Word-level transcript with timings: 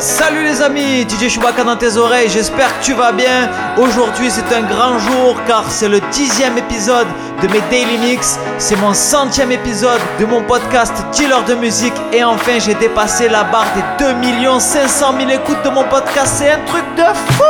Salut 0.00 0.42
les 0.44 0.60
amis, 0.60 1.06
DJ 1.08 1.28
Chewbacca 1.28 1.62
dans 1.62 1.76
tes 1.76 1.96
oreilles, 1.96 2.28
j'espère 2.28 2.78
que 2.78 2.84
tu 2.84 2.94
vas 2.94 3.12
bien. 3.12 3.48
Aujourd'hui 3.76 4.28
c'est 4.28 4.54
un 4.54 4.62
grand 4.62 4.98
jour 4.98 5.36
car 5.46 5.70
c'est 5.70 5.88
le 5.88 6.00
dixième 6.10 6.58
épisode 6.58 7.06
de 7.42 7.48
mes 7.48 7.60
Daily 7.70 7.98
Mix. 7.98 8.38
C'est 8.58 8.76
mon 8.76 8.92
centième 8.92 9.52
épisode 9.52 10.00
de 10.18 10.24
mon 10.24 10.42
podcast 10.42 10.92
Dealer 11.12 11.44
de 11.44 11.54
musique. 11.54 11.94
Et 12.12 12.24
enfin 12.24 12.58
j'ai 12.58 12.74
dépassé 12.74 13.28
la 13.28 13.44
barre 13.44 13.66
des 13.98 14.04
2 14.04 14.58
500 14.58 15.14
000 15.18 15.30
écoutes 15.30 15.62
de 15.64 15.70
mon 15.70 15.84
podcast. 15.84 16.34
C'est 16.38 16.50
un 16.50 16.64
truc 16.66 16.84
de 16.96 17.04
fou 17.32 17.44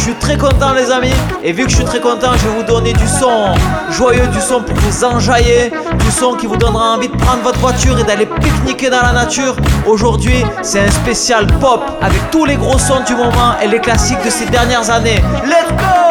je 0.00 0.04
suis 0.06 0.14
très 0.14 0.38
content 0.38 0.72
les 0.72 0.90
amis 0.90 1.12
et 1.44 1.52
vu 1.52 1.64
que 1.64 1.70
je 1.70 1.76
suis 1.76 1.84
très 1.84 2.00
content 2.00 2.32
je 2.32 2.48
vais 2.48 2.56
vous 2.56 2.62
donner 2.62 2.94
du 2.94 3.06
son 3.06 3.54
joyeux, 3.90 4.26
du 4.28 4.40
son 4.40 4.62
pour 4.62 4.74
vous 4.76 5.04
enjailler, 5.04 5.70
son 6.10 6.34
qui 6.34 6.46
vous 6.46 6.56
donnera 6.56 6.94
envie 6.94 7.08
de 7.08 7.16
prendre 7.16 7.42
votre 7.42 7.58
voiture 7.58 7.98
et 7.98 8.04
d'aller 8.04 8.26
pique-niquer 8.26 8.90
dans 8.90 9.02
la 9.02 9.12
nature. 9.12 9.56
Aujourd'hui 9.86 10.44
c'est 10.62 10.80
un 10.80 10.90
spécial 10.90 11.46
pop 11.60 11.82
avec 12.00 12.30
tous 12.30 12.44
les 12.44 12.56
gros 12.56 12.78
sons 12.78 13.02
du 13.06 13.14
moment 13.14 13.54
et 13.62 13.68
les 13.68 13.80
classiques 13.80 14.22
de 14.24 14.30
ces 14.30 14.46
dernières 14.46 14.90
années. 14.90 15.22
Let's 15.44 15.70
go 15.78 16.10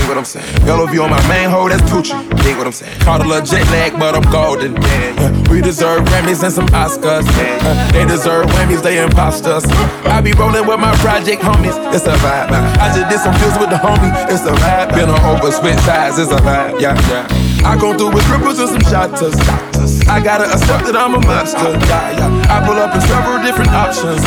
What 0.11 0.17
I'm 0.17 0.25
saying. 0.25 0.67
Yellow 0.67 0.87
view 0.87 1.03
on 1.03 1.09
my 1.09 1.25
main 1.29 1.49
hole, 1.49 1.69
that's 1.69 1.81
Poochie. 1.83 2.19
Dig 2.43 2.57
what 2.57 2.67
I'm 2.67 2.73
saying. 2.73 2.99
Caught 2.99 3.21
a 3.21 3.23
little 3.23 3.45
jet 3.45 3.65
lag, 3.71 3.97
but 3.97 4.13
I'm 4.13 4.29
golden. 4.29 4.75
Uh, 4.75 5.31
we 5.49 5.61
deserve 5.61 6.03
Grammys 6.03 6.43
and 6.43 6.51
some 6.51 6.67
Oscars. 6.75 7.23
Uh, 7.29 7.91
they 7.93 8.03
deserve 8.03 8.47
Whammies, 8.47 8.83
they 8.83 9.01
imposters. 9.01 9.63
I 10.03 10.19
be 10.19 10.33
rolling 10.33 10.67
with 10.67 10.81
my 10.81 10.93
project 10.97 11.41
homies, 11.41 11.79
it's 11.95 12.05
a 12.07 12.15
vibe. 12.19 12.51
I 12.51 12.91
just 12.93 13.09
did 13.09 13.19
some 13.21 13.33
deals 13.39 13.57
with 13.57 13.69
the 13.69 13.77
homie, 13.77 14.11
it's 14.27 14.43
a 14.43 14.51
vibe. 14.51 14.93
Been 14.93 15.09
on 15.09 15.37
over, 15.37 15.49
switch 15.49 15.79
sides, 15.87 16.19
it's 16.19 16.29
a 16.29 16.43
vibe. 16.43 16.81
Yeah, 16.81 16.99
yeah. 17.07 17.25
I 17.65 17.79
go 17.79 17.97
through 17.97 18.11
with 18.11 18.25
cripples 18.25 18.59
and 18.59 18.83
some 18.83 18.91
shotters. 18.91 19.70
I 20.07 20.21
gotta 20.21 20.45
accept 20.45 20.85
that 20.85 20.95
I'm 20.95 21.15
a 21.15 21.21
monster. 21.25 21.57
I 21.57 22.61
pull 22.65 22.77
up 22.77 22.93
in 22.93 23.01
several 23.01 23.41
different 23.41 23.71
options. 23.71 24.21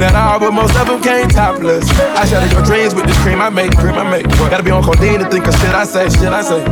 That 0.00 0.14
I 0.14 0.38
but 0.38 0.52
most 0.52 0.74
of 0.76 0.86
them 0.86 1.02
came 1.02 1.28
topless. 1.28 1.84
I 2.16 2.24
shatter 2.24 2.48
your 2.52 2.64
dreams 2.64 2.94
with 2.94 3.06
this 3.06 3.18
cream 3.22 3.40
I 3.40 3.50
make, 3.50 3.76
cream 3.76 3.94
I 3.94 4.08
make. 4.08 4.26
Gotta 4.48 4.62
be 4.62 4.70
on 4.70 4.82
codeine 4.82 5.20
to 5.20 5.28
think 5.28 5.46
of 5.46 5.54
shit 5.60 5.74
I 5.74 5.84
say, 5.84 6.08
shit 6.08 6.32
I 6.32 6.42
say. 6.42 6.64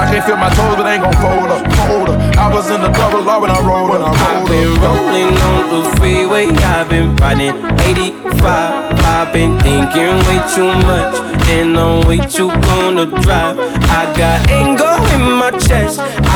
I 0.00 0.08
can't 0.08 0.24
feel 0.24 0.36
my 0.36 0.48
toes, 0.56 0.76
but 0.76 0.86
ain't 0.88 1.02
gon' 1.04 1.12
fold 1.20 1.50
up, 1.52 1.62
fold 1.84 2.08
up. 2.08 2.18
I 2.36 2.48
was 2.48 2.70
in 2.70 2.80
the 2.80 2.88
double 2.88 3.22
law 3.22 3.40
when 3.40 3.50
I 3.50 3.60
rolled, 3.60 3.90
when 3.90 4.02
I 4.02 4.08
rolled 4.08 4.40
I've 4.40 4.48
been 4.48 4.72
rolling 4.80 5.36
on 5.36 5.62
the 5.68 5.82
freeway, 5.98 6.46
I've 6.48 6.88
been 6.88 7.16
riding 7.16 7.56
85. 7.84 8.40
I've 8.40 9.32
been 9.32 9.58
thinking 9.60 10.16
way 10.24 10.40
too 10.54 10.72
much, 10.88 11.14
and 11.50 11.76
I'm 11.76 12.06
way 12.08 12.18
too 12.24 12.48
gonna 12.48 13.06
drive. 13.20 13.58
I 13.90 14.06
got 14.16 14.48
anger 14.48 14.96
in 15.14 15.32
my 15.36 15.50
chest, 15.58 16.00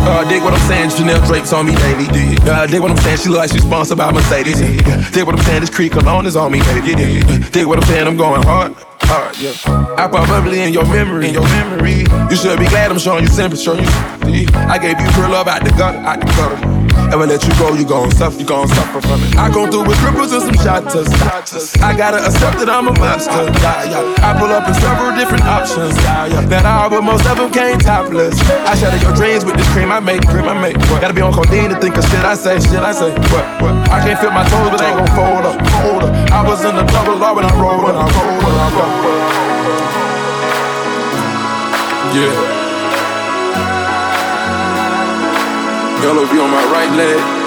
Uh, 0.00 0.28
dig 0.28 0.42
what 0.42 0.52
I'm 0.52 0.68
saying, 0.68 0.90
Chanel 0.90 1.24
drapes 1.26 1.52
on 1.52 1.66
me 1.66 1.74
daily. 1.76 2.06
Uh, 2.48 2.66
dig 2.66 2.80
what 2.80 2.90
I'm 2.90 2.96
saying, 2.98 3.18
she 3.18 3.28
look 3.28 3.38
like 3.38 3.50
she's 3.50 3.62
sponsored 3.62 3.98
by 3.98 4.10
Mercedes. 4.12 4.60
Dig 5.12 5.24
what 5.24 5.38
I'm 5.38 5.44
saying, 5.44 5.60
this 5.60 5.70
creek 5.70 5.94
alone 5.94 6.26
is 6.26 6.36
on 6.36 6.52
me, 6.52 6.60
baby. 6.60 6.94
Dig 7.50 7.66
what 7.66 7.78
I'm 7.78 7.84
saying, 7.84 8.06
I'm 8.06 8.16
going 8.16 8.42
hard. 8.42 8.74
Yeah. 9.14 9.94
I 9.96 10.08
probably 10.08 10.60
in 10.62 10.72
your 10.72 10.84
memory, 10.86 11.28
in 11.28 11.34
your 11.34 11.44
memory. 11.44 12.02
You 12.30 12.36
should 12.36 12.58
be 12.58 12.66
glad 12.66 12.90
I'm 12.90 12.98
showing 12.98 13.22
you 13.22 13.30
sympathy, 13.30 13.62
showing 13.62 13.84
you. 13.84 14.46
I 14.66 14.78
gave 14.78 14.98
you 14.98 15.06
real 15.14 15.30
love 15.30 15.46
out 15.46 15.62
the 15.62 15.70
gutter, 15.70 15.98
out 15.98 16.18
the 16.18 16.26
gutter. 16.34 16.74
Ever 17.12 17.26
let 17.26 17.46
you 17.46 17.54
go, 17.54 17.74
you 17.74 17.84
gon' 17.86 18.10
suffer, 18.10 18.40
you 18.40 18.46
gon' 18.46 18.66
suffer 18.66 19.00
from 19.06 19.22
it. 19.22 19.36
I 19.36 19.52
go 19.52 19.70
through 19.70 19.86
with 19.86 19.98
cripples 20.02 20.34
and 20.34 20.42
some 20.42 20.58
shotters. 20.58 21.06
I 21.78 21.94
gotta 21.94 22.18
accept 22.26 22.58
that 22.58 22.66
I'm 22.66 22.88
a 22.88 22.94
monster. 22.98 23.46
Yeah, 23.62 24.02
yeah. 24.02 24.26
I 24.26 24.34
pull 24.34 24.50
up 24.50 24.66
in 24.66 24.74
several 24.74 25.14
different 25.14 25.44
options. 25.44 25.94
Yeah, 26.02 26.26
yeah. 26.26 26.46
That 26.50 26.66
I 26.66 26.88
but 26.88 27.02
most 27.02 27.22
of 27.26 27.38
them 27.38 27.52
came 27.52 27.78
topless. 27.78 28.34
I 28.66 28.74
shatter 28.74 28.98
your 28.98 29.14
dreams 29.14 29.44
with 29.44 29.54
this 29.54 29.68
cream 29.70 29.92
I 29.92 30.00
make, 30.00 30.26
cream 30.26 30.48
I 30.48 30.58
make. 30.58 30.74
What? 30.90 30.98
Gotta 30.98 31.14
be 31.14 31.22
on 31.22 31.30
codeine 31.30 31.70
to 31.70 31.78
think 31.78 31.94
of 31.94 32.02
shit 32.08 32.24
I 32.24 32.34
say, 32.34 32.58
shit 32.58 32.82
I 32.82 32.90
say. 32.90 33.14
What? 33.30 33.46
What? 33.62 33.74
I 33.94 34.02
can't 34.02 34.18
feel 34.18 34.34
my 34.34 34.42
toes, 34.48 34.74
but 34.74 34.82
they 34.82 34.90
gon' 34.90 35.06
fold 35.14 35.44
up, 35.46 35.54
fold 35.70 36.02
up. 36.08 36.10
I 36.34 36.42
was 36.42 36.64
in 36.64 36.74
the 36.74 36.82
double 36.88 37.14
law 37.14 37.36
when 37.36 37.44
I 37.44 37.52
rolled, 37.54 37.84
when 37.84 37.94
I 37.94 38.06
rolled, 38.10 38.42
when 38.42 38.54
I 38.58 38.68
rolled. 38.74 39.03
Yeah. 42.14 42.32
Yellow 46.02 46.26
V 46.26 46.38
on 46.38 46.50
my 46.50 46.64
right 46.72 46.92
leg. 46.92 47.43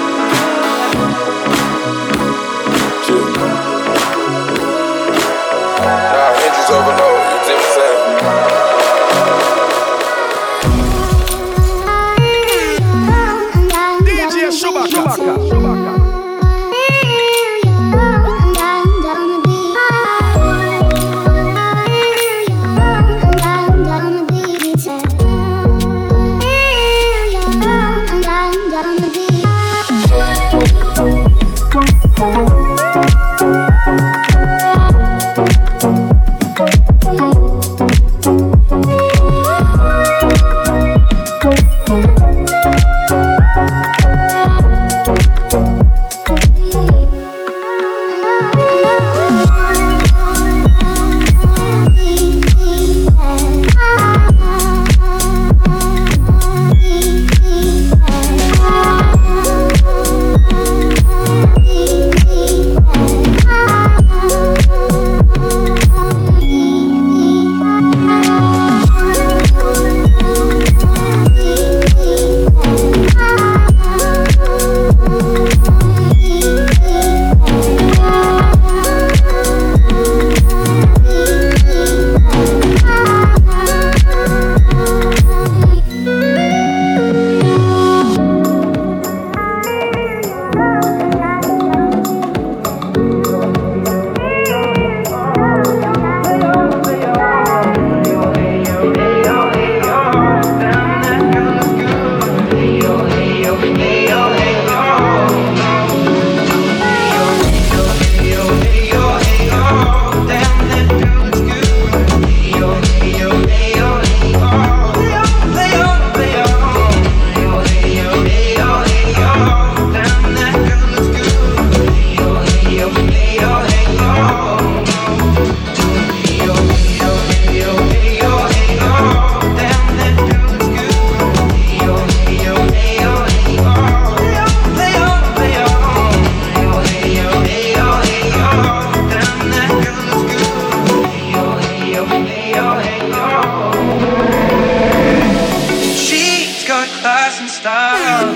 style 147.58 148.28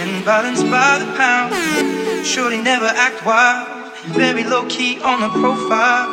and 0.00 0.22
balanced 0.24 0.68
by 0.70 0.98
the 0.98 1.08
pound. 1.16 2.26
Shorty 2.26 2.60
never 2.60 2.84
act 2.84 3.24
wild, 3.24 3.94
very 4.12 4.44
low 4.44 4.66
key 4.68 5.00
on 5.00 5.20
the 5.20 5.30
profile. 5.40 6.06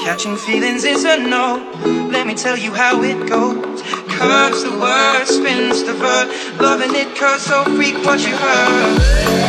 Catching 0.00 0.36
feelings 0.36 0.84
is 0.84 1.04
a 1.04 1.18
no. 1.18 1.60
Let 2.10 2.26
me 2.26 2.34
tell 2.34 2.56
you 2.56 2.72
how 2.72 3.02
it 3.02 3.28
goes. 3.28 3.82
Curves 4.16 4.64
the 4.64 4.72
word, 4.80 5.26
spins 5.26 5.84
the 5.84 5.92
verb. 5.92 6.28
Loving 6.58 6.94
it, 6.94 7.14
curves 7.14 7.44
so 7.44 7.64
freak 7.76 7.96
what 8.02 8.20
you 8.26 8.34
heard. 8.34 8.96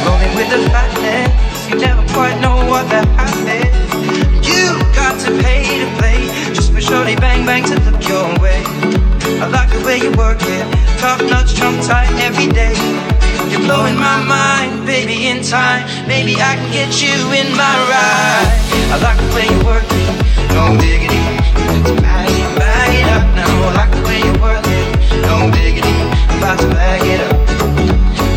Rolling 0.05 0.35
with 0.35 0.49
the 0.51 0.61
fatness, 0.69 1.69
you 1.69 1.75
never 1.79 2.03
quite 2.13 2.37
know 2.41 2.57
what 2.67 2.83
that 2.89 3.07
happens. 3.15 4.45
You 4.45 4.75
got 4.93 5.15
to 5.23 5.31
pay 5.41 5.63
to 5.79 5.87
play, 5.97 6.53
just 6.53 6.73
for 6.73 6.81
shorty 6.81 7.15
bang 7.15 7.45
bang 7.45 7.63
to 7.63 7.79
look 7.89 8.05
your 8.09 8.27
way. 8.43 8.98
I 9.37 9.47
like 9.47 9.69
the 9.69 9.85
way 9.85 9.97
you 10.01 10.11
work 10.17 10.41
it. 10.41 10.65
Top 10.97 11.21
notch, 11.29 11.53
trump 11.53 11.77
tight 11.85 12.09
every 12.17 12.47
day. 12.47 12.73
You're 13.49 13.61
blowing 13.61 13.95
my 13.95 14.17
mind, 14.25 14.85
baby, 14.85 15.27
in 15.27 15.43
time. 15.43 15.85
Maybe 16.07 16.35
I 16.35 16.57
can 16.57 16.71
get 16.71 17.01
you 17.01 17.13
in 17.37 17.53
my 17.53 17.75
ride. 17.89 18.49
I 18.89 18.97
like 19.05 19.19
the 19.21 19.29
way 19.37 19.45
you 19.45 19.59
work 19.65 19.85
it. 19.85 20.09
No 20.57 20.73
diggity. 20.81 21.21
It's 21.77 22.01
bag 22.01 22.29
it, 22.29 22.51
bag 22.57 22.91
it 22.97 23.07
up 23.13 23.25
now. 23.37 23.69
I 23.69 23.71
like 23.79 23.91
the 23.93 24.03
way 24.09 24.19
you 24.25 24.33
work 24.41 24.65
it. 24.65 24.87
No 25.29 25.49
diggity. 25.53 25.93
I'm 26.29 26.37
About 26.41 26.59
to 26.59 26.67
bag 26.73 27.05
it 27.05 27.21
up. 27.29 27.37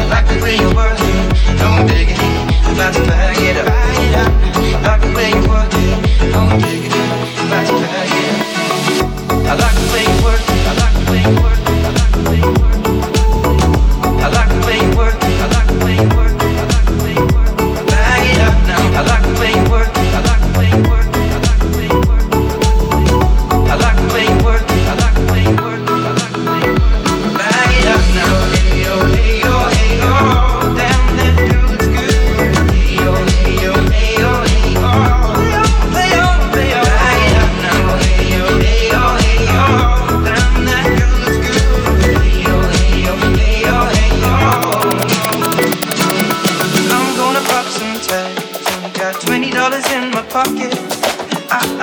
I 0.00 0.04
like 0.12 0.26
the 0.28 0.38
way 0.44 0.56
you 0.60 0.68
work 0.76 1.00
it. 1.00 1.16
No 1.56 1.70
diggity. 1.88 2.30
I'm 2.68 2.74
About 2.74 2.94
to 2.94 3.00
bag 3.08 3.21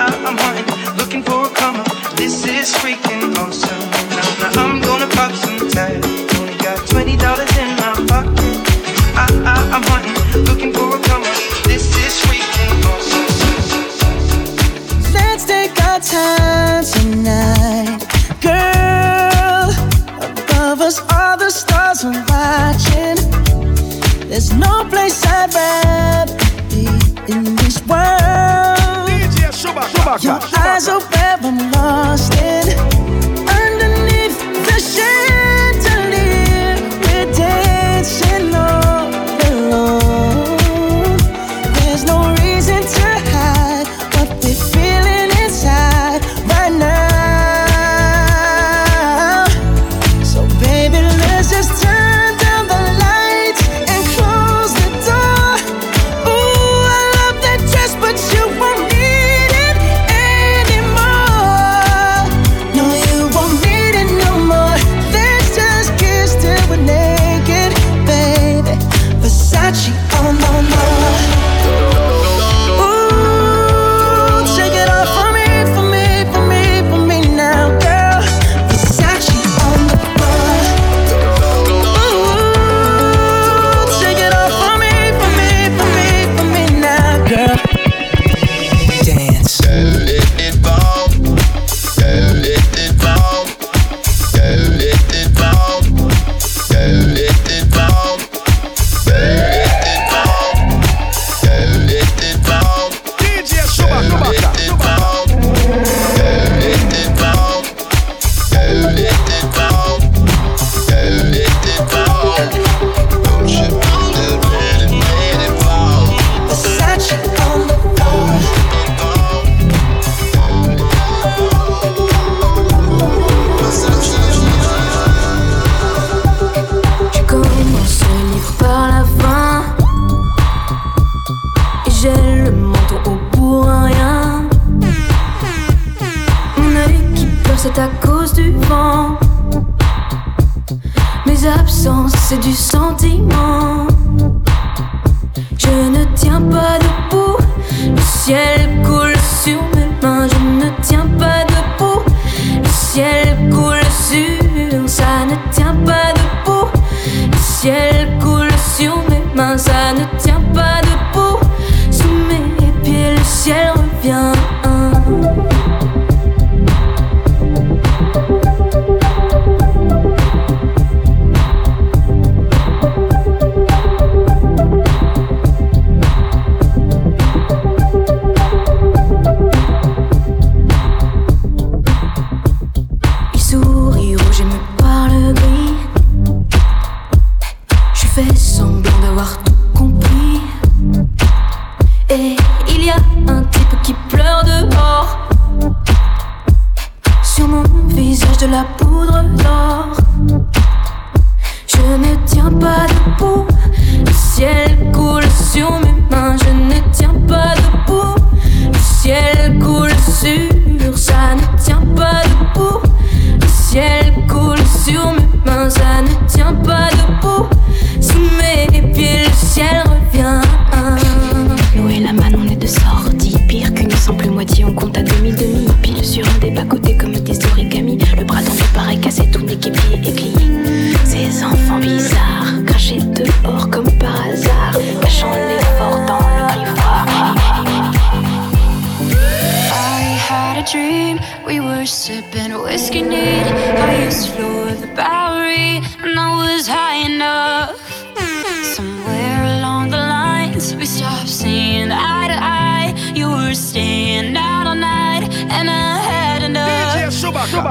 I, 0.00 0.06
am 0.28 0.36
hunting, 0.38 0.96
looking 0.96 1.22
for 1.22 1.46
a 1.46 1.50
comer. 1.50 1.84
This 2.16 2.46
is 2.46 2.72
freaking 2.74 3.36
awesome. 3.36 3.90
Now, 4.40 4.50
now 4.54 4.84
I'm. 4.84 4.89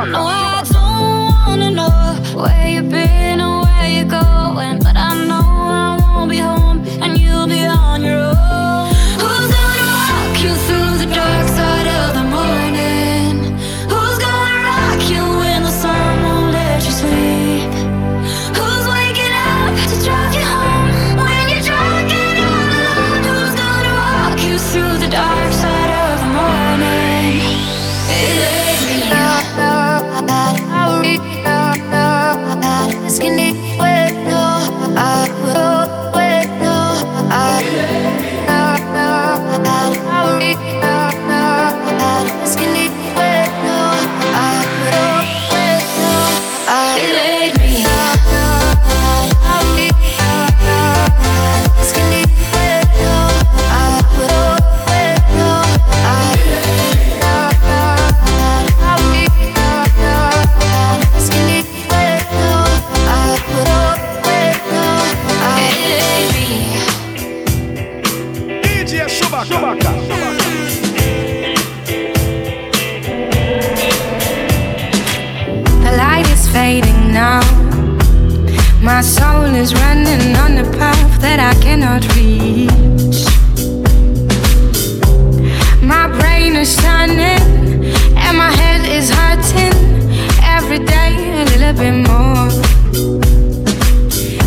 Oh, 0.01 0.05
I 0.05 0.63
don't 0.63 1.45
wanna 1.45 1.71
know 1.71 2.41
where 2.41 2.69
you've 2.69 2.89
been 2.89 3.41
or 3.41 3.63
where 3.63 3.89
you're 3.89 4.05
going. 4.05 4.78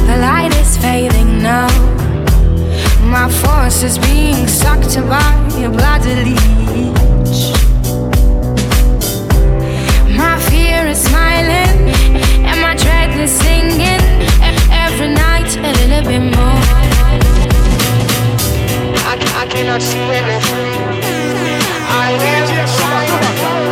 The 0.09 0.17
light 0.19 0.53
is 0.57 0.77
fading 0.77 1.41
now. 1.41 1.69
My 3.05 3.31
force 3.31 3.85
is 3.85 3.97
being 3.97 4.49
sucked 4.49 4.97
by 5.09 5.33
your 5.57 5.71
leech. 5.71 7.55
My 10.19 10.37
fear 10.51 10.85
is 10.89 10.99
smiling, 11.05 11.95
and 12.45 12.61
my 12.61 12.75
dread 12.75 13.17
is 13.21 13.31
singing. 13.31 14.03
Every 14.73 15.15
night 15.15 15.57
a 15.59 15.73
little 15.79 16.03
bit 16.03 16.23
more. 16.37 16.61
I, 19.07 19.15
I 19.37 19.47
cannot 19.49 19.81
see 19.81 19.99
anything. 19.99 21.03
I 21.89 22.19
need 22.19 23.67
you. 23.69 23.72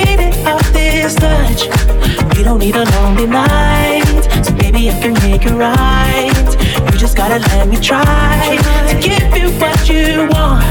last 1.11 1.19
touch. 1.19 2.37
You 2.37 2.43
don't 2.43 2.59
need 2.59 2.75
a 2.75 2.85
lonely 2.91 3.27
night, 3.27 4.03
so 4.43 4.53
baby 4.55 4.89
I 4.89 4.99
can 5.01 5.13
make 5.13 5.45
it 5.45 5.51
right. 5.51 6.91
You 6.91 6.97
just 6.97 7.17
gotta 7.17 7.39
let 7.39 7.67
me 7.67 7.77
try 7.77 8.57
to 8.87 8.95
give 8.95 9.35
you 9.35 9.49
what 9.59 9.89
you 9.89 10.27
want. 10.31 10.65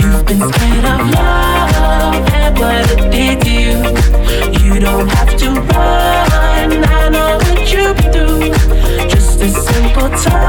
You've 0.00 0.24
been 0.26 0.40
scared 0.52 0.84
of 0.84 1.10
love 1.10 2.32
and 2.32 2.58
what 2.58 2.90
it 2.92 3.10
did 3.10 3.40
to 3.42 3.50
you. 3.50 4.74
You 4.74 4.80
don't 4.80 5.08
have 5.08 5.36
to 5.36 5.48
run. 5.50 6.84
I 6.84 7.08
know 7.10 7.38
what 7.38 7.72
you've 7.72 7.96
been 7.96 8.12
through. 8.12 9.08
Just 9.08 9.40
a 9.40 9.48
simple 9.48 10.10
touch. 10.10 10.43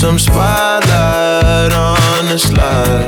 Spotlight 0.00 1.72
on 1.74 2.24
the 2.24 2.38
slide. 2.38 3.06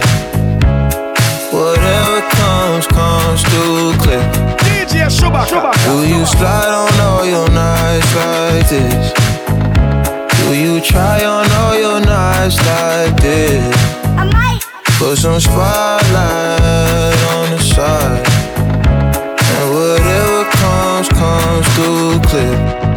Whatever 1.50 2.20
comes, 2.36 2.86
comes 2.86 3.42
through 3.48 3.94
clear. 4.02 4.20
DJ 4.60 5.08
Chewbacca. 5.08 5.72
Do 5.86 6.06
you 6.06 6.26
slide 6.26 6.74
on 6.82 6.92
all 7.00 7.24
your 7.24 7.48
nights 7.48 8.14
like 8.14 8.68
this? 8.68 9.12
Do 10.36 10.54
you 10.54 10.82
try 10.82 11.24
on 11.24 11.50
all 11.50 11.78
your 11.78 12.00
nights 12.00 12.58
like 12.58 13.16
this? 13.22 13.74
Put 14.98 15.16
some 15.16 15.40
spotlight 15.40 16.12
on 17.32 17.50
the 17.52 17.58
side. 17.58 18.26
And 19.56 19.66
whatever 19.74 20.44
comes, 20.60 21.08
comes 21.08 21.66
through 21.74 22.20
clear. 22.28 22.91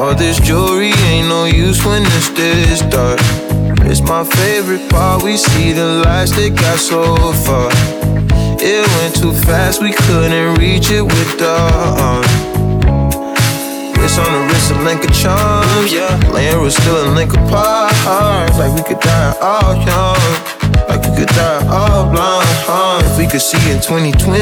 All 0.00 0.14
this 0.14 0.40
jewelry 0.40 0.92
ain't 1.12 1.28
no 1.28 1.44
use 1.44 1.84
when 1.84 2.00
it's 2.06 2.30
this 2.30 2.80
dark. 2.88 3.20
It's 3.84 4.00
my 4.00 4.24
favorite 4.24 4.88
part. 4.88 5.22
We 5.22 5.36
see 5.36 5.72
the 5.72 6.00
lights 6.06 6.30
that 6.36 6.56
got 6.56 6.78
so 6.78 7.04
far. 7.44 7.68
It 8.64 8.80
went 8.96 9.14
too 9.16 9.34
fast, 9.44 9.82
we 9.82 9.92
couldn't 9.92 10.54
reach 10.56 10.90
it 10.90 11.02
with 11.02 11.38
the 11.38 11.52
arm. 11.52 12.24
It's 14.00 14.16
on 14.16 14.32
the 14.32 14.42
wrist, 14.48 14.70
a 14.70 14.82
link 14.88 15.04
of 15.04 15.12
charms, 15.12 15.92
yeah. 15.92 16.16
Laying 16.32 16.62
was 16.62 16.74
still 16.76 16.96
a 17.04 17.12
link 17.12 17.34
apart, 17.34 17.92
like 18.56 18.72
we 18.74 18.82
could 18.82 19.00
die 19.00 19.36
all 19.42 19.76
young, 19.84 20.59
could 21.20 21.36
die 21.36 21.66
all 21.68 22.08
blind. 22.08 22.48
Huh? 22.64 23.02
If 23.04 23.18
we 23.18 23.26
could 23.26 23.42
see 23.42 23.60
in 23.70 23.80
2020, 23.80 24.40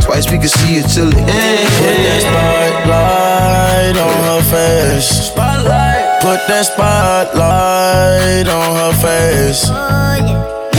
twice 0.00 0.30
we 0.30 0.38
could 0.38 0.48
see 0.48 0.80
it 0.80 0.88
till 0.88 1.10
the 1.10 1.20
end. 1.20 1.28
Put 1.76 2.00
that 2.08 2.22
spotlight 2.24 3.96
on 4.00 4.16
her 4.24 4.42
face. 4.48 5.28
Spotlight. 5.28 6.22
Put 6.22 6.40
that 6.48 6.64
spotlight 6.64 8.48
on 8.48 8.70
her 8.80 8.94
face. 9.04 9.68
Oh, 9.68 10.61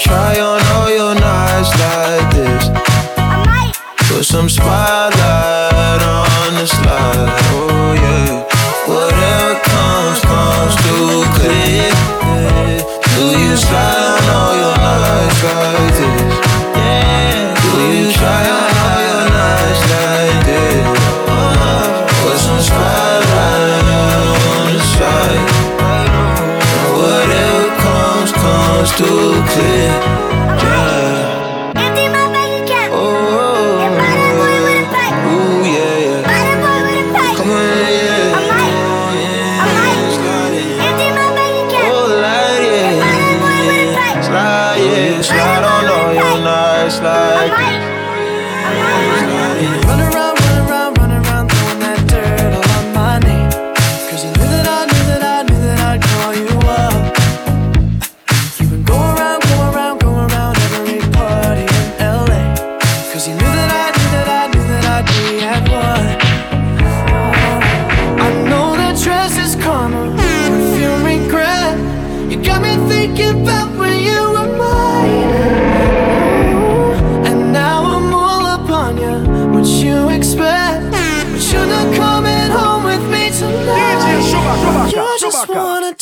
Try 0.00 0.40
on 0.40 0.60
all 0.74 0.90
your 0.90 1.14
nights 1.14 1.70
like 1.78 2.30
this? 2.34 2.64
Put 4.08 4.24
some 4.24 4.48
spotlight 4.48 6.02
on 6.02 6.54
the 6.54 6.66
slide, 6.66 7.28
oh 7.52 7.92
yeah. 8.04 8.48
Whatever 8.88 9.60
comes, 9.60 10.20
comes 10.24 10.74
through 10.80 11.24
clear. 11.36 11.92
Do 13.14 13.24
you 13.38 13.56
slide 13.56 14.16
on 14.16 14.28
all 14.40 14.54
your 14.62 14.76
nights 14.78 15.44
like 15.44 15.89
I 85.30 85.32
just 85.32 85.48
wanna 85.48 85.94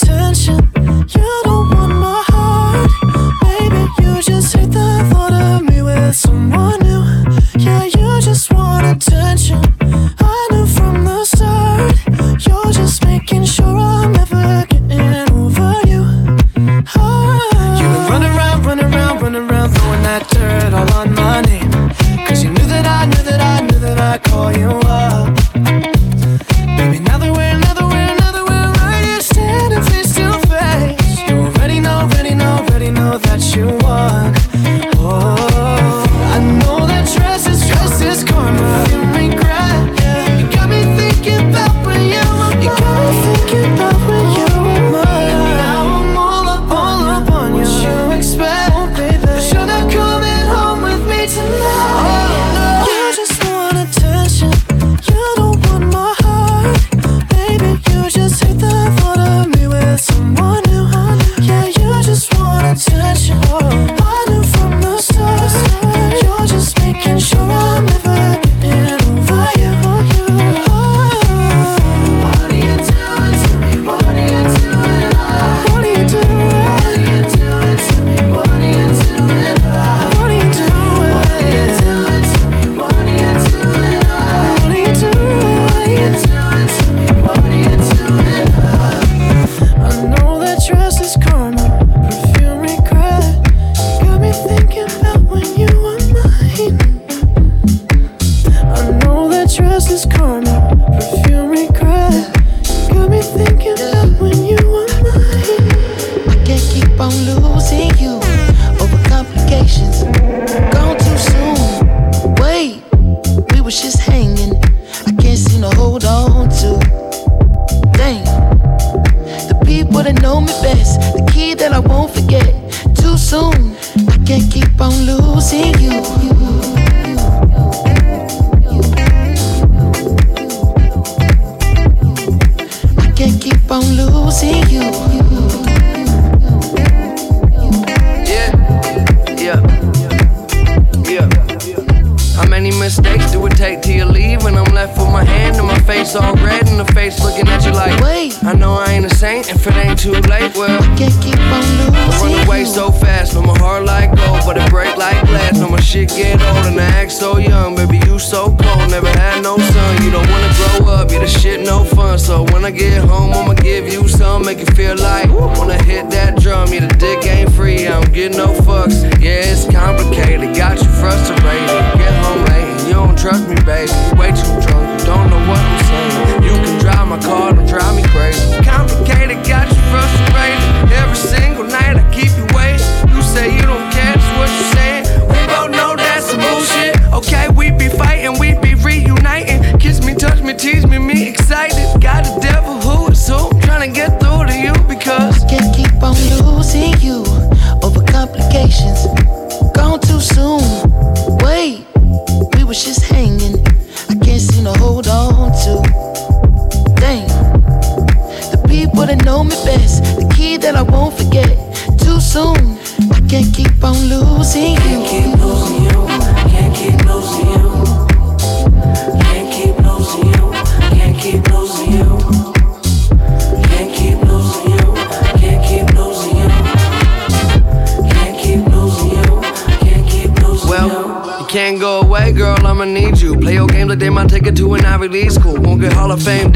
my 145.19 145.25
hand 145.25 145.57
and 145.57 145.67
my 145.67 145.79
face 145.81 146.15
all 146.15 146.35
red, 146.35 146.69
and 146.69 146.79
the 146.79 146.85
face 146.93 147.19
looking 147.25 147.49
at 147.49 147.65
you 147.65 147.73
like, 147.73 148.01
Wait. 148.01 148.18
I 148.49 148.55
know 148.55 148.73
I 148.73 148.93
ain't 148.93 149.05
a 149.05 149.15
saint 149.15 149.51
if 149.51 149.67
it 149.67 149.77
ain't 149.77 149.99
too 149.99 150.13
late. 150.25 150.57
Well, 150.57 150.83
I 150.83 150.97
Can't 150.97 151.13
keep 151.23 151.39
on 151.39 151.61
losing. 151.77 151.95
I 151.95 152.19
run 152.23 152.47
away 152.47 152.65
so 152.65 152.91
fast, 152.91 153.35
no 153.35 153.43
my 153.43 153.53
heart 153.59 153.85
like 153.85 154.09
gold, 154.17 154.41
but 154.47 154.57
it 154.57 154.71
break 154.71 154.97
like 154.97 155.21
glass. 155.27 155.59
No 155.59 155.69
my 155.69 155.79
shit 155.81 156.09
get 156.09 156.41
old 156.41 156.65
and 156.65 156.81
I 156.81 156.85
act 156.85 157.13
so 157.13 157.37
young, 157.37 157.77
baby 157.77 158.01
you 158.07 158.19
so 158.19 158.57
cold. 158.57 158.91
Never 158.91 159.11
had 159.21 159.43
no 159.43 159.59
son, 159.59 160.03
you 160.03 160.11
don't 160.11 160.27
wanna 160.31 160.51
grow 160.57 160.89
up, 160.95 161.11
yeah 161.11 161.19
the 161.19 161.27
shit 161.27 161.61
no 161.61 161.85
fun. 161.85 162.19
So 162.19 162.45
when 162.45 162.65
I 162.65 162.71
get 162.71 163.05
home, 163.05 163.35
I'ma 163.35 163.53
give 163.53 163.87
you 163.93 164.09
some, 164.09 164.47
make 164.47 164.61
you 164.61 164.71
feel 164.75 164.97
like 164.97 165.29
wanna 165.29 165.77
hit 165.85 166.09
that 166.13 166.41
drum. 166.41 166.73
Yeah 166.73 166.87
the 166.87 166.97
dick 166.97 167.27
ain't 167.27 167.53
free, 167.53 167.87
I 167.87 168.01
don't 168.01 168.15
get 168.15 168.33
no 168.33 168.47
fucks. 168.65 169.03
Yeah 169.21 169.45
it's 169.45 169.71
complicated, 169.71 170.57
got 170.57 170.81
you 170.81 170.89
frustrated. 170.89 171.69
Get 172.01 172.15
home 172.25 172.47
late, 172.47 172.89
you 172.89 172.95
don't 172.95 173.19
trust 173.19 173.47
me, 173.47 173.57
baby. 173.69 173.93
You 173.93 174.17
way 174.17 174.33
too 174.33 174.57
drunk, 174.65 175.01
you 175.01 175.05
don't 175.05 175.29
know 175.29 175.43
what 175.45 175.61
I'm 175.61 175.85
saying. 175.85 176.43
You 176.45 176.57
can 176.65 176.68
drive 176.89 177.09
my 177.09 177.21
car, 177.21 177.53
don't 177.53 177.67
drive 177.67 177.95
me 177.97 178.03
crazy. 178.09 178.41
Complicated, 178.65 179.45
got 179.47 179.69
you 179.69 179.81
frustrated. 179.93 180.93
Every 180.93 181.17
single 181.17 181.65
night 181.65 181.97
I 181.97 182.05
keep 182.11 182.33
you 182.33 182.47
waiting. 182.57 182.81
You 183.13 183.21
say 183.23 183.55
you 183.55 183.63
don't 183.63 183.93
care, 183.93 184.15
that's 184.17 184.31
what 184.39 184.49
you 184.57 184.65
saying. 184.73 185.05
We 185.29 185.41
both 185.53 185.71
know 185.71 185.97
that's 185.97 186.31
some 186.31 186.41
bullshit. 186.41 186.97
Okay, 187.13 187.49
we 187.51 187.71
be 187.73 187.89
fighting, 187.91 188.39
we 188.39 188.55
be 188.61 188.75
reuniting. 188.75 189.79
Kiss 189.79 190.03
me, 190.03 190.15
touch 190.15 190.41
me, 190.41 190.55
tease 190.55 190.87
me, 190.87 190.99
me 190.99 191.29
excited. 191.29 192.01
Got 192.01 192.25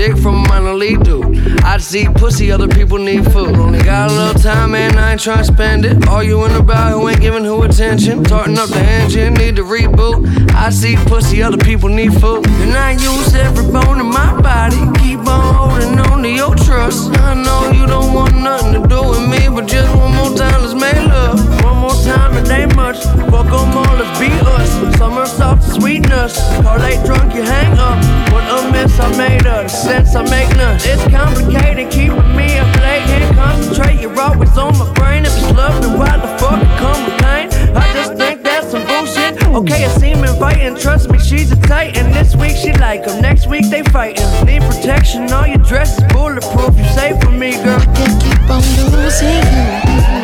dick 0.03 0.17
from 0.17 0.43
minor 0.49 0.75
league 0.75 1.05
dude. 1.05 1.63
I 1.63 1.79
see 1.79 2.09
pussy, 2.09 2.51
other 2.51 2.67
people 2.67 2.99
need 2.99 3.25
food. 3.33 3.55
Only 3.57 3.83
got 3.83 4.11
a 4.11 4.15
little 4.15 4.43
time, 4.43 4.73
man, 4.73 4.99
I 4.99 5.13
ain't 5.13 5.21
trying 5.21 5.39
to 5.39 5.45
spend 5.45 5.85
it. 5.85 6.09
All 6.09 6.23
you 6.23 6.33
Arguing 6.43 6.61
about 6.61 6.93
who 6.93 7.09
ain't 7.09 7.21
giving 7.21 7.45
who 7.45 7.52
attention. 7.93 8.25
Tarting 8.25 8.59
up 8.59 8.69
the 8.71 8.81
engine, 8.81 9.35
need 9.35 9.57
to 9.57 9.65
reboot. 9.65 10.51
I 10.53 10.71
see 10.71 10.97
pussy, 10.97 11.43
other 11.43 11.59
people 11.59 11.89
need 11.89 12.13
food. 12.21 12.47
And 12.65 12.73
I 12.73 12.93
use 12.93 13.35
every 13.35 13.71
bone 13.71 14.01
in 14.01 14.07
my 14.07 14.41
body. 14.41 14.81
Keep 15.01 15.21
on 15.29 15.55
holding 15.55 15.99
on 15.99 16.23
to 16.23 16.29
your 16.29 16.55
trust. 16.55 17.11
I 17.19 17.35
know 17.35 17.71
you 17.73 17.87
don't 17.87 18.15
want 18.15 18.35
nothing 18.37 18.81
to 18.81 18.89
do 18.89 19.01
with 19.03 19.29
me, 19.29 19.49
but 19.49 19.67
just 19.67 19.95
one 19.97 20.15
more 20.17 20.35
time, 20.37 20.63
let's 20.63 20.75
make 20.75 20.97
love. 21.07 21.39
One 21.65 21.79
more 21.79 21.99
time, 22.05 22.37
it 22.37 22.49
ain't 22.51 22.75
much. 22.77 23.03
Fuck 23.31 23.53
'em 23.53 23.77
all, 23.77 23.97
let's 24.01 24.19
be 24.19 24.31
us. 24.57 24.71
Summer 24.97 25.27
soft 25.27 25.63
sweetness. 25.75 26.39
Parlay 26.63 26.97
drunk, 27.05 27.35
you 27.35 27.43
hang 27.43 27.79
up. 27.79 27.99
What 28.33 28.45
a 28.57 28.71
mess 28.73 28.99
I 29.01 29.09
made 29.17 29.47
of. 29.47 29.71
Sense 29.71 30.15
I 30.15 30.23
make 30.31 30.49
none. 30.57 30.77
It's 30.83 31.05
complicated, 31.09 31.91
keeping 31.91 32.37
me 32.37 32.59
up 32.59 32.75
late. 32.81 33.05
Can't 33.05 33.37
concentrate, 33.37 34.01
you're 34.01 34.19
always 34.19 34.57
on 34.57 34.79
my 34.79 34.91
brain. 34.95 35.27
If 35.27 35.37
it's 35.37 35.53
love, 35.53 35.83
then 35.83 35.99
why 35.99 36.17
the 36.17 36.31
fuck 36.41 36.61
come 36.81 37.05
with 37.05 37.19
pain? 37.21 37.62
I 37.75 37.93
just 37.95 38.15
think 38.17 38.43
that's 38.43 38.71
some 38.71 38.85
bullshit. 38.87 39.43
Okay, 39.49 39.85
I 39.85 39.89
seem 39.99 40.25
inviting. 40.25 40.77
Trust 40.77 41.11
me, 41.11 41.19
she's 41.19 41.53
a 41.53 41.57
titan. 41.57 42.13
This 42.13 42.35
week 42.37 42.57
she 42.57 42.73
like 42.75 43.07
'em, 43.07 43.21
next 43.21 43.47
week 43.47 43.69
they 43.71 43.83
fighting. 43.85 44.27
Need 44.47 44.63
protection, 44.63 45.33
all 45.33 45.47
your 45.47 45.59
dress 45.59 45.99
is 45.99 46.05
bulletproof. 46.13 46.77
You 46.79 46.85
safe 46.95 47.21
for 47.23 47.31
me, 47.31 47.53
girl. 47.63 47.81
Can't 47.97 48.23
keep 48.23 48.51
on 48.51 48.63
losing 48.79 49.43
you. 49.55 49.67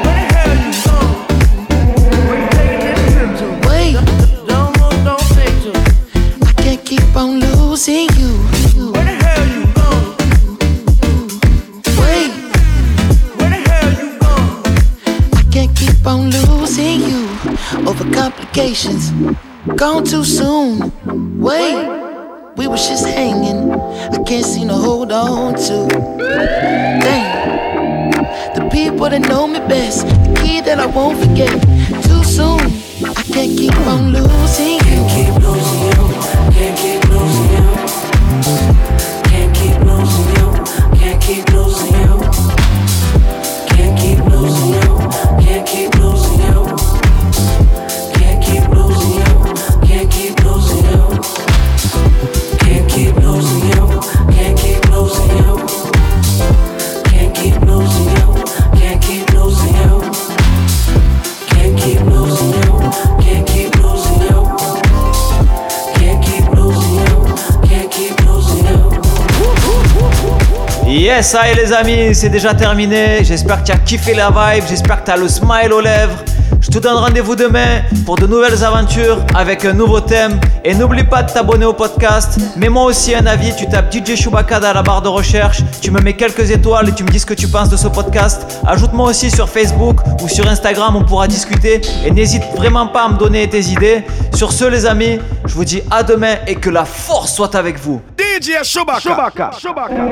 Where 0.05 0.15
the 0.17 0.25
hell 0.35 0.55
you 0.65 0.73
go? 0.85 0.97
When 2.29 2.41
you 2.43 2.49
take 2.59 2.83
a 2.83 3.11
sense 3.13 3.41
away. 3.41 3.93
Don't 4.47 4.73
move, 4.81 4.99
don't 5.05 5.27
sing 5.35 5.55
too. 5.65 5.79
I 6.47 6.53
can't 6.63 6.85
keep 6.85 7.17
on 7.17 7.41
losing 7.41 8.09
you 8.21 8.33
complications. 18.31 19.11
Gone 19.77 20.05
too 20.05 20.25
soon. 20.25 20.93
Wait, 21.39 21.77
we 22.57 22.67
was 22.67 22.87
just 22.87 23.07
hanging. 23.07 23.73
I 23.73 24.23
can't 24.27 24.45
seem 24.45 24.69
to 24.69 24.75
hold 24.75 25.13
on 25.13 25.55
to. 25.55 25.89
Dang, 27.05 28.11
the 28.55 28.69
people 28.71 29.09
that 29.09 29.23
know 29.23 29.47
me 29.47 29.61
best, 29.61 30.07
the 30.07 30.41
key 30.43 30.61
that 30.61 30.79
I 30.79 30.87
won't 30.87 31.19
forget. 31.19 31.53
Too 32.09 32.23
soon, 32.25 32.61
I 33.17 33.23
can't 33.35 33.57
keep 33.59 33.77
on 33.87 34.13
losing. 34.13 34.79
Can't 34.81 35.11
keep 35.15 35.35
losing 35.43 35.81
you. 35.87 36.05
Can't 36.53 36.79
keep 36.79 36.98
Ça 71.21 71.49
y 71.49 71.51
est 71.51 71.55
les 71.57 71.73
amis, 71.73 72.15
c'est 72.15 72.29
déjà 72.29 72.55
terminé. 72.55 73.25
J'espère 73.25 73.61
que 73.61 73.67
tu 73.67 73.73
as 73.73 73.79
kiffé 73.79 74.15
la 74.15 74.31
vibe, 74.31 74.65
j'espère 74.69 75.01
que 75.01 75.07
tu 75.07 75.11
as 75.11 75.17
le 75.17 75.29
smile 75.29 75.73
aux 75.73 75.81
lèvres. 75.81 76.23
Je 76.71 76.75
te 76.75 76.83
donne 76.83 76.99
rendez-vous 76.99 77.35
demain 77.35 77.81
pour 78.05 78.17
de 78.17 78.27
nouvelles 78.27 78.63
aventures 78.63 79.25
avec 79.35 79.65
un 79.65 79.73
nouveau 79.73 80.01
thème. 80.01 80.39
Et 80.67 80.75
n'oublie 80.75 81.03
pas 81.05 81.23
de 81.23 81.33
t'abonner 81.33 81.65
au 81.65 81.73
podcast. 81.73 82.39
Mets-moi 82.59 82.85
aussi 82.85 83.15
un 83.15 83.25
avis, 83.25 83.57
tu 83.57 83.67
tapes 83.67 83.91
DJ 83.91 84.17
Chewbacca 84.17 84.61
dans 84.61 84.75
la 84.75 84.83
barre 84.83 85.01
de 85.01 85.09
recherche. 85.09 85.63
Tu 85.81 85.91
me 85.91 85.99
mets 85.99 86.13
quelques 86.13 86.51
étoiles 86.51 86.91
et 86.91 86.93
tu 86.93 87.05
me 87.05 87.09
dis 87.09 87.21
ce 87.21 87.25
que 87.25 87.33
tu 87.33 87.49
penses 87.49 87.71
de 87.71 87.79
ce 87.79 87.89
podcast. 87.89 88.61
Ajoute-moi 88.67 89.09
aussi 89.09 89.31
sur 89.31 89.49
Facebook 89.49 90.01
ou 90.23 90.29
sur 90.29 90.47
Instagram, 90.47 90.95
on 90.95 91.05
pourra 91.05 91.27
discuter. 91.27 91.81
Et 92.05 92.11
n'hésite 92.11 92.43
vraiment 92.55 92.89
pas 92.89 93.05
à 93.05 93.09
me 93.09 93.17
donner 93.17 93.49
tes 93.49 93.63
idées. 93.63 94.05
Sur 94.35 94.53
ce 94.53 94.67
les 94.67 94.85
amis, 94.85 95.21
je 95.47 95.55
vous 95.55 95.65
dis 95.65 95.81
à 95.91 96.03
demain 96.03 96.35
et 96.47 96.57
que 96.57 96.69
la 96.69 96.85
force 96.85 97.33
soit 97.33 97.55
avec 97.55 97.79
vous. 97.79 98.03
DJ 98.19 98.63
Chewbacca. 98.63 99.01
Chewbacca. 99.01 99.51
Chewbacca. 99.59 100.05